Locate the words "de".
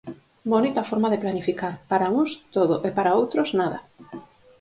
1.11-1.21